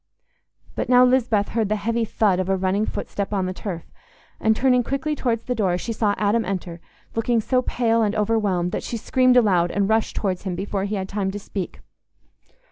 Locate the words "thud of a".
2.05-2.57